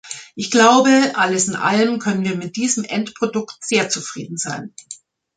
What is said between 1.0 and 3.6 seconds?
alles in allem können wir mit diesem Endprodukt